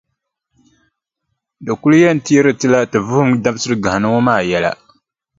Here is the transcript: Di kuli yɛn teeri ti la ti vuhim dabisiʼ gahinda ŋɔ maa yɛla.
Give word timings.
Di 1.65 1.71
kuli 1.81 1.97
yɛn 2.03 2.17
teeri 2.25 2.53
ti 2.59 2.67
la 2.71 2.79
ti 2.91 2.97
vuhim 3.07 3.29
dabisiʼ 3.43 3.79
gahinda 3.83 4.07
ŋɔ 4.13 4.19
maa 4.27 4.41
yɛla. 4.49 4.71